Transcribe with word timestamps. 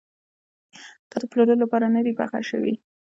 دا 1.09 1.15
د 1.21 1.23
پلورلو 1.31 1.61
لپاره 1.63 1.85
نه 1.95 2.01
ده 2.05 2.11
پخه 2.19 2.39
شوې. 2.49 2.73